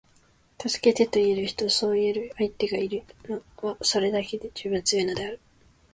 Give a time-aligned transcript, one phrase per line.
[0.59, 5.39] 「助けて」と言える人，そう言える相手がいる人は，それだけで十分強いのである．